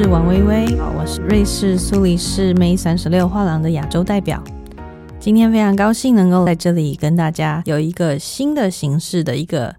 [0.00, 0.64] 是王薇薇，
[0.96, 4.40] 我是瑞士苏黎世 May 三十六画廊的亚洲代表。
[5.18, 9.74] 今天非常高兴能够在这里跟大家有一个新的形式的一个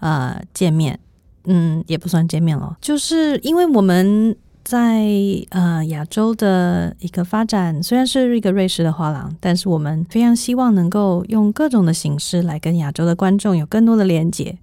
[0.00, 0.98] 呃见面，
[1.44, 4.34] 嗯，也不算见面了，就是因为我们
[4.64, 5.04] 在
[5.50, 14.56] 呃亚洲的一个发展，虽然是一个瑞士的画廊，但是我们非常希望能够用各种的形式来跟亚洲的观众有更多的连接。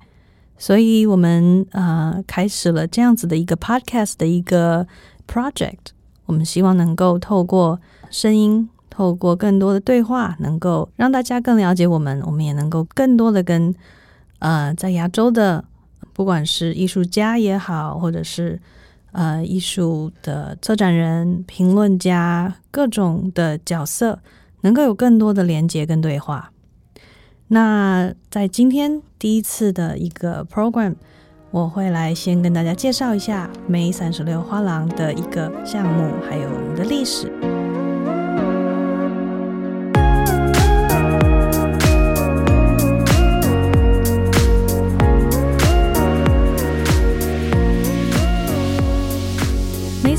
[0.57, 4.87] 所以，我们呃开始了这样子的一个 podcast 的一个
[5.27, 5.93] project。
[6.25, 12.21] 我们希望能够透过声音，透过更多的对话，能够让大家更了解我们。
[12.25, 13.75] 我们也能够更多的跟
[14.39, 15.63] 呃在亚洲的，
[16.13, 18.59] 不管是艺术家也好，或者是
[19.11, 24.19] 呃艺术的策展人、评论家各种的角色，
[24.61, 26.51] 能够有更多的连接跟对话。
[27.47, 30.95] 那在今天第一次的一个 program，
[31.51, 37.54] 我会来先跟大家介绍一下梅三十六花廊的一个项目，还有我们的历史。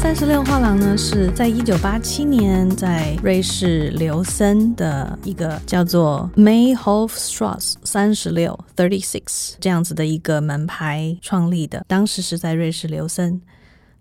[0.06, 11.84] 三十六画廊呢，是在一九八七年在瑞士留森的一个叫做 Mayhofstrasse 三十六 Thirty Six 这样子的一个门牌创立的。
[11.88, 13.42] 当时是在瑞士留森。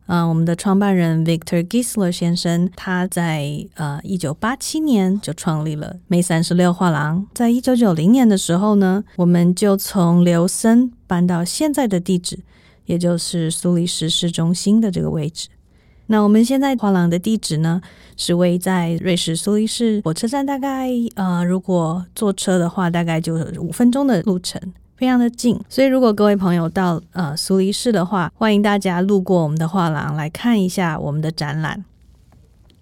[0.06, 7.26] 嗯，我们的创办人 Victor Gisler 先生，他在呃一九八七年就创立了 May 三十六画廊。
[7.34, 12.38] 在一九九零年的时候呢，我们就从留森搬到现在的地址，
[12.86, 15.48] 也就是苏黎世市中心的这个位置。
[16.08, 17.82] 那我们现在画廊的地址呢，
[18.16, 24.62] 是位在瑞士苏黎世火车站，大概呃，如果坐车的话，大概就五分钟的路程，
[24.96, 25.60] 非常的近。
[25.68, 31.84] 所以如果各位朋友到呃苏黎世的话，欢迎大家路过我们的画廊来看一下我们的展览。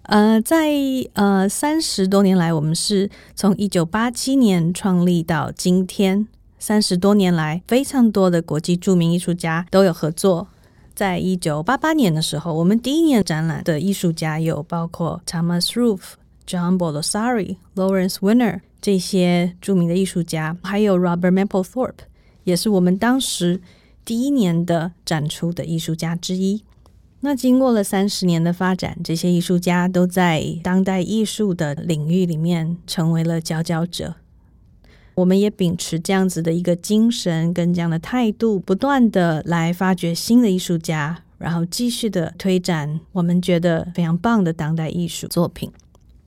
[0.02, 0.70] 呃，在
[1.14, 10.48] 呃三十多年来，我们是从一九八七年创立到今天，三十多年来，非常多的国际著名艺术家都有合作。
[10.94, 16.00] 在一九八八年的时候，我们第一年展览的艺术家有包括 Thomas Roof、
[16.46, 22.04] John Bolosari、Lawrence Winner 这些著名的艺术家，还有 Robert Mapplethorpe，
[22.44, 23.60] 也是我们当时
[24.04, 26.62] 第一年的展出的艺术家之一。
[27.20, 34.14] 那经过了三十年的发展，这些艺术家都在当代艺术的领域里面成为了佼佼者。
[35.14, 45.70] 我们也秉持这样子的一个精神跟这样的态度，不断的来发掘新的艺术家，然后继续的推展我们觉得非常棒的当代艺术作品。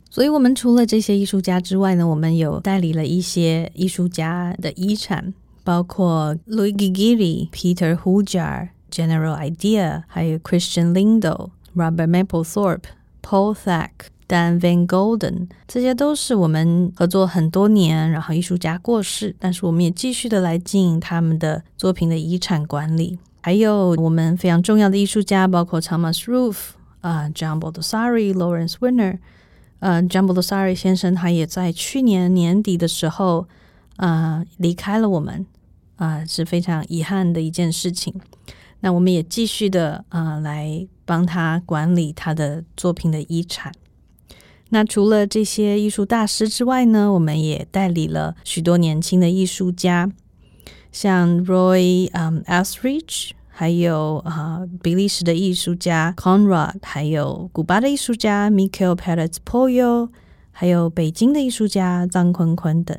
[0.09, 5.33] 所以，我们除了这些艺术家之外呢，我们有代理了一些艺术家的遗产，
[5.63, 12.83] 包括 Luigi Giri、Peter Hujar、General Idea，还有 Christian Lindo、Robert Mapplethorpe、
[13.21, 13.89] Paul Thack。
[14.27, 23.17] Dan Van Golden，这些都是我们合作很多年，然后艺术家过世，但是我们也继续的来经营他们的作品的遗产管理。
[23.41, 26.57] 还有我们非常重要的艺术家，包括 Thomas Roof
[26.99, 29.19] 啊，John Bolosari，Lawrence Winner，
[29.79, 33.47] 呃，John Bolosari 先生他也在去年年底的时候
[33.95, 35.45] 啊离开了我们
[35.95, 38.13] 啊，是非常遗憾的一件事情。
[38.81, 43.71] 那我们也继续的啊来帮他管理他的作品的遗产。
[44.69, 50.11] 那除了这些艺术大师之外呢，我们也代理了许多年轻的艺术家，
[50.91, 60.09] 像 Roy 嗯 Asrich，还有啊比利时的艺术家 Conrad，还有古巴的艺术家 Michael Perez Pollo，
[60.51, 62.97] 还有北京的艺术家张坤坤等，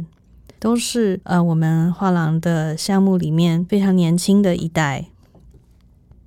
[0.59, 5.11] 都是呃我们画廊的项目里面非常年轻的一代。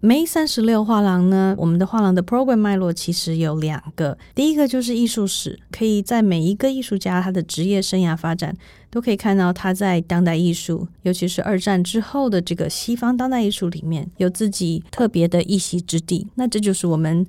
[0.03, 8.58] May 三十六画廊呢，我们的画廊的 program 脉络其实有两个，第一个就是艺术史，可以在每一个艺术家他的职业生涯发展，
[8.90, 16.25] 都可以看到他在当代艺术，尤其是二战之后的这个西方当代艺术里面有自己特别的一席之地。
[16.34, 17.23] 那这就是我们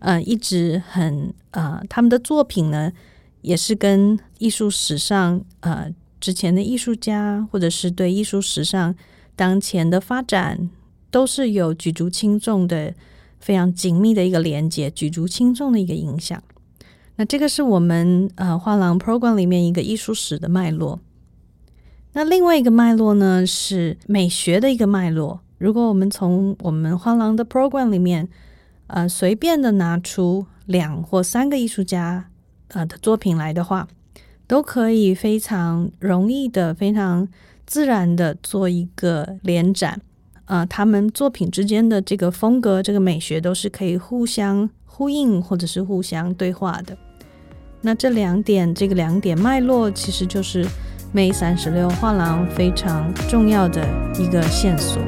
[0.00, 2.90] 呃一直很呃他们的作品呢，
[3.42, 5.88] 也是跟艺术史上呃
[6.20, 8.92] 之前的艺术家，或者是对艺术史上
[9.36, 10.68] 当前的发展。
[11.16, 12.92] 都是有举足轻重的、
[13.40, 16.42] 非常紧密的一个连接，举足轻重的一个影响。
[17.14, 21.00] 那这个是我们呃画廊 program 里面一个艺术史的脉络。
[22.12, 25.40] 那另外一个脉络呢是美学的一个脉络。
[25.56, 28.28] 如果我们从我们画廊的 program 里面
[28.88, 32.28] 呃随便的拿出两或三个艺术家
[32.68, 33.88] 呃的作品来的话，
[34.46, 37.26] 都可以非常容易的、非常
[37.64, 40.02] 自然的做一个联展。
[40.46, 46.96] 呃，他们作品之间的这个风格、这个美学都是可以互相呼应，或者是互相对话的。
[47.80, 50.66] 那这两点，这个两点脉络，其实就是
[51.14, 53.86] May 三十六画廊非常重要的
[54.18, 55.02] 一个线索。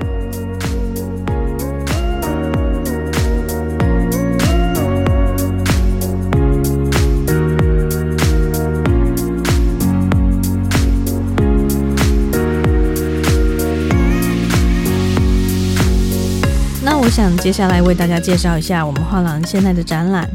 [17.09, 20.29] 我想接下来为大家介绍一下我们画廊现在的展览。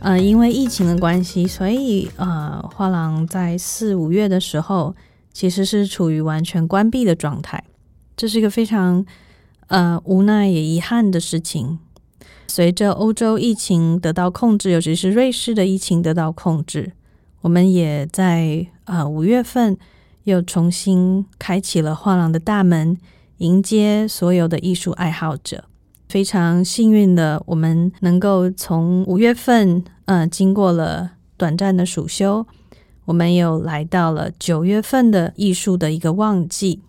[0.00, 4.96] 呃，因为疫情的关系，所以呃，画廊在四五月的时候
[5.32, 7.62] 其实是处于完全关闭的状态。
[8.16, 9.06] 这是一个非常
[9.68, 11.78] 呃无奈也遗憾的事情。
[12.48, 16.90] 随着欧洲疫情得到控制，尤其是瑞士的疫情得到控制，
[17.42, 19.78] 我们也在呃五月份
[20.24, 22.98] 又重新开启了画廊的大门。
[23.38, 25.64] 迎接所有的艺术爱好者，
[26.08, 32.46] 非常幸运的，我们能够从五月份，呃，经过了短暂的暑休，
[33.04, 36.82] 我们又来到了九月份的艺术的一个旺季。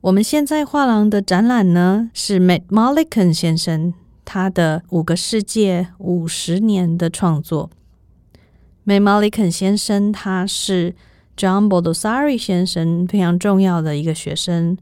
[0.00, 3.92] 我们现在画廊的展览呢，是 Matt Mulliken 先生
[4.24, 7.68] 他的五个世界五十年的创作。
[8.86, 10.94] Matt Mulliken 先生他是
[11.36, 14.78] John Baldessari 先生非常重要的一个学生。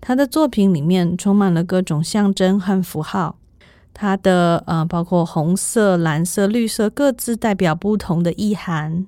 [0.00, 3.38] 他的作品里面充满了各种象征和符号，
[3.94, 9.06] 他的呃，包括红色、蓝色、绿色，各自代表不同的意涵。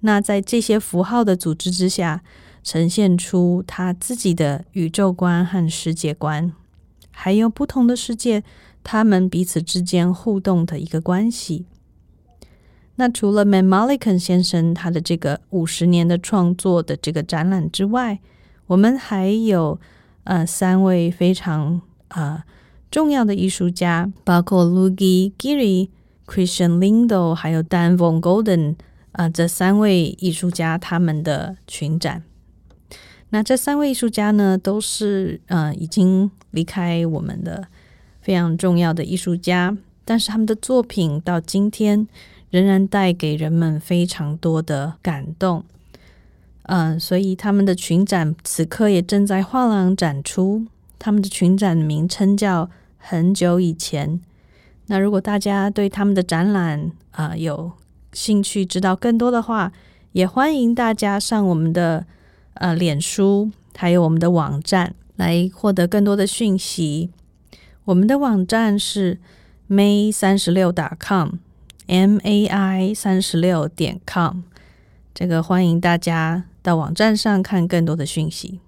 [0.00, 2.22] 那在这些符号的组织之下，
[2.64, 6.52] 呈现出他自己的宇宙观和世界观，
[7.12, 8.42] 还有不同的世界，
[8.82, 11.66] 他们彼此之间互动的一个关系。
[12.96, 18.18] 那除了 Mamalikan 先生他的这个五十年的创作的这个展览之外，
[18.66, 19.78] 我们还有。
[20.28, 22.42] 呃，三位非常呃
[22.90, 25.88] 重要的艺术家，包括 Luigi Giri、
[26.26, 28.74] Christian Lindo，还有 Dan von Golden，
[29.12, 32.22] 呃，这三位艺术家他们的群展。
[33.30, 37.68] 那这三位艺术家呢，都是呃已经离开我们的
[38.20, 42.06] 非常重要的艺术家，但是他们的作品到今天
[42.50, 45.64] 仍然带给人们非常多的感动。
[46.68, 50.66] 嗯，所以他们的群展此刻也正在画廊展出。
[50.98, 52.66] 他们的群展名称叫
[52.98, 54.10] 《很久以前》。
[54.88, 57.72] 那如果大家对他们的展览啊有
[58.12, 59.72] 兴趣，知道更多的话，
[60.12, 62.04] 也欢迎大家上我们的
[62.54, 67.08] 呃脸书，还有我们的网站来获得更多的讯息。
[67.86, 69.18] 我们的网站是
[69.70, 74.42] may 三十六点 com，m a i 三十六点 com。
[75.18, 76.44] 这个欢迎大家。
[76.62, 78.60] 到网站上看更多的讯息。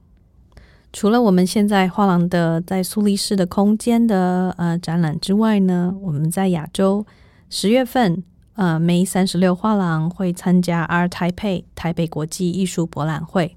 [0.93, 7.07] 除了我们现在画廊的在苏黎世的空间的呃展览之外呢，我们在亚洲
[7.49, 8.25] 十月份
[8.55, 13.57] 呃 May 三十六画廊会参加 Art Taipei 台北国际艺术博览会，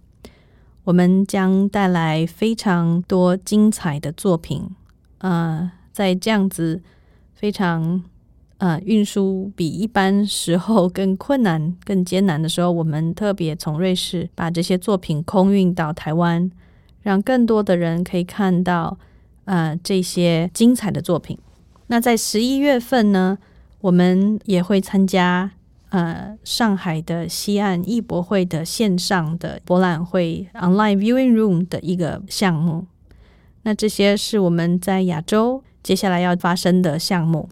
[0.83, 4.69] 我们将带来非常多精彩的作品。
[5.17, 6.83] 呃，在这样子
[7.33, 8.03] 非常。
[8.63, 16.49] 呃，运输比一般时候更困难、更艰难的时候，我们特别从瑞士把这些作品空运到台湾，
[17.01, 18.97] 让更多的人可以看到
[19.43, 21.37] 呃这些精彩的作品。
[21.87, 23.37] 那在十一月份呢，
[23.81, 25.51] 我们也会参加
[25.89, 32.87] 呃上海的西岸艺博会的线上的博览会 （Online Viewing Room） 的一个项目。
[33.63, 37.49] 那这些是我们在亚洲接下来要发生的项目。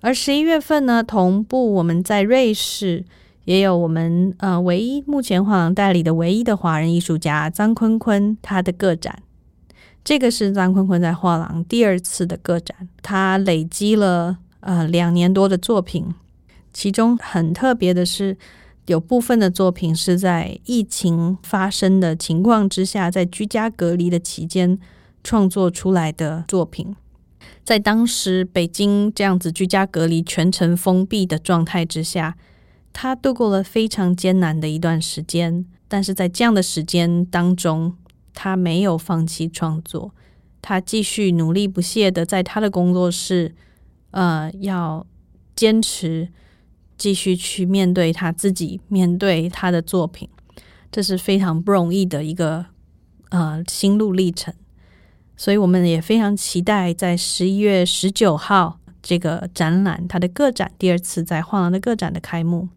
[0.00, 3.04] 而十一月份呢，同步我们在瑞士
[3.44, 9.22] 也有我们呃唯一目前画廊代理的唯一的华人艺术家张坤坤他的个展。
[10.04, 16.14] 这个是张坤坤在画廊第二次的个展，他累积了呃两年多的作品，
[16.72, 18.36] 其中很特别的是，
[18.86, 24.78] 有部分的作品是在疫情发生的情况之下，在居家隔离的期间
[25.22, 26.94] 创作出来的作品。
[27.68, 32.34] 在当时北京这样子居家隔离、全程封闭的状态之下，
[32.94, 35.66] 他度过了非常艰难的一段时间。
[35.86, 37.94] 但是在这样的时间当中，
[38.32, 40.14] 他没有放弃创作，
[40.62, 43.54] 他继续努力不懈的在他的工作室，
[44.12, 45.06] 呃，要
[45.54, 46.30] 坚持
[46.96, 50.26] 继续去面对他自己，面对他的作品，
[50.90, 52.64] 这是非常不容易的一个
[53.28, 54.54] 呃心路历程。
[55.38, 62.68] 所以我们也非常期待在十一月十九号这个展览，它的个展第二次在画廊的个展的开幕。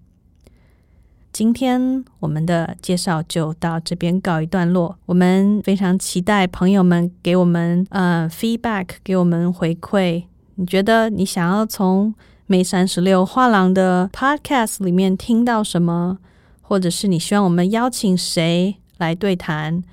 [1.33, 4.95] 今天我们的介绍就到这边告一段落。
[5.07, 10.25] 我们非常期待朋友们给我们呃 feedback，给我们回馈。
[10.55, 12.13] 你觉得你想要从
[12.45, 16.19] 梅三十六画廊的 podcast 里面听到什么，
[16.61, 19.83] 或者是你希望我们邀请谁来对谈？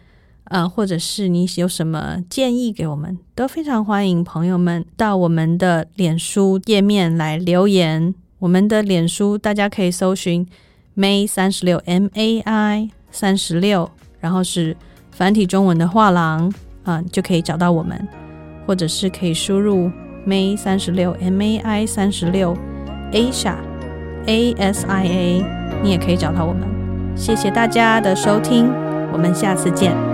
[0.48, 8.14] 呃，或者是你有什么建议给我们，都非常欢迎朋友们到我们的脸书页面来留言。
[8.38, 10.46] 我们的脸书大家可以搜寻
[10.96, 13.90] May 三十六 M A I 三十六，
[14.20, 14.76] 然后是
[15.10, 16.52] 繁体中文的画廊
[16.84, 18.08] 啊，就可以找到我们，
[18.66, 19.90] 或者是可以输入
[20.26, 22.56] May 三十六 M A I 三十六
[23.12, 23.56] Asia
[24.26, 25.44] A S I A，
[25.82, 26.66] 你也可以找到我们。
[27.16, 28.70] 谢谢大家的收听，
[29.12, 30.07] 我们下次见。